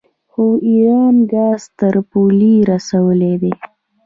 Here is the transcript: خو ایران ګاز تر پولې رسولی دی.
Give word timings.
خو 0.31 0.43
ایران 0.69 1.15
ګاز 1.31 1.61
تر 1.79 1.95
پولې 2.09 2.55
رسولی 2.71 3.33
دی. 3.41 3.53